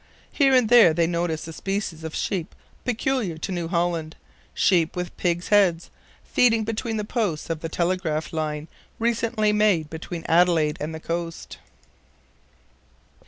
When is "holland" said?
3.67-4.15